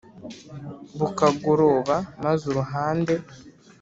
[0.99, 3.13] Bukagoroba maze uruhande!”